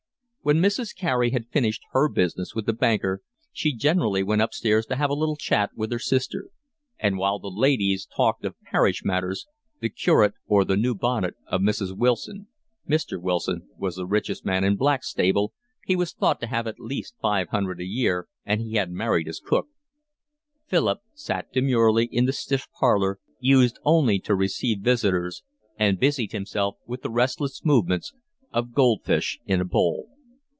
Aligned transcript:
When 0.43 0.57
Mrs. 0.57 0.95
Carey 0.95 1.29
had 1.29 1.49
finished 1.51 1.83
her 1.91 2.09
business 2.09 2.55
with 2.55 2.65
the 2.65 2.73
banker, 2.73 3.21
she 3.53 3.75
generally 3.75 4.23
went 4.23 4.41
upstairs 4.41 4.87
to 4.87 4.95
have 4.95 5.11
a 5.11 5.13
little 5.13 5.35
chat 5.35 5.69
with 5.75 5.91
his 5.91 6.07
sister; 6.07 6.47
and 6.97 7.19
while 7.19 7.37
the 7.37 7.47
ladies 7.51 8.07
talked 8.07 8.43
of 8.43 8.59
parish 8.63 9.03
matters, 9.05 9.45
the 9.81 9.89
curate 9.89 10.33
or 10.47 10.65
the 10.65 10.75
new 10.75 10.95
bonnet 10.95 11.35
of 11.45 11.61
Mrs. 11.61 11.95
Wilson—Mr. 11.95 13.21
Wilson 13.21 13.69
was 13.77 13.97
the 13.97 14.07
richest 14.07 14.43
man 14.43 14.63
in 14.63 14.77
Blackstable, 14.77 15.53
he 15.85 15.95
was 15.95 16.11
thought 16.11 16.39
to 16.39 16.47
have 16.47 16.65
at 16.65 16.79
least 16.79 17.13
five 17.21 17.49
hundred 17.49 17.79
a 17.79 17.85
year, 17.85 18.27
and 18.43 18.61
he 18.61 18.73
had 18.77 18.89
married 18.89 19.27
his 19.27 19.39
cook—Philip 19.39 21.01
sat 21.13 21.53
demurely 21.53 22.05
in 22.07 22.25
the 22.25 22.33
stiff 22.33 22.65
parlour, 22.79 23.19
used 23.39 23.77
only 23.83 24.17
to 24.21 24.33
receive 24.33 24.79
visitors, 24.79 25.43
and 25.77 25.99
busied 25.99 26.31
himself 26.31 26.77
with 26.87 27.03
the 27.03 27.11
restless 27.11 27.63
movements 27.63 28.11
of 28.51 28.73
goldfish 28.73 29.39
in 29.45 29.61
a 29.61 29.65
bowl. 29.65 30.07